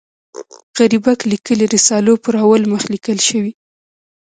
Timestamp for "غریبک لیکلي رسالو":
0.77-2.13